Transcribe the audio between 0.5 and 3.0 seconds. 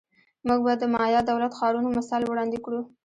به د مایا دولت ښارونو مثال وړاندې کړو